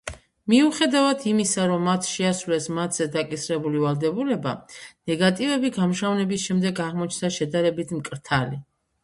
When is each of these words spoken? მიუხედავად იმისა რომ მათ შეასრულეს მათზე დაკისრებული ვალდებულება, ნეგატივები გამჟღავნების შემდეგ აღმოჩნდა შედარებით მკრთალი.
მიუხედავად 0.51 1.25
იმისა 1.31 1.65
რომ 1.71 1.83
მათ 1.87 2.09
შეასრულეს 2.11 2.67
მათზე 2.77 3.07
დაკისრებული 3.17 3.83
ვალდებულება, 3.83 4.55
ნეგატივები 5.13 5.73
გამჟღავნების 5.77 6.49
შემდეგ 6.49 6.83
აღმოჩნდა 6.89 7.33
შედარებით 7.39 7.97
მკრთალი. 8.01 8.61